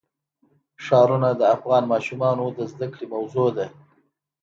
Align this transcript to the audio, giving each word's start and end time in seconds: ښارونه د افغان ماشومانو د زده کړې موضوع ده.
ښارونه 0.85 1.29
د 1.39 1.41
افغان 1.55 1.83
ماشومانو 1.93 2.45
د 2.57 2.59
زده 2.71 2.87
کړې 2.93 3.05
موضوع 3.15 3.49
ده. 3.57 3.65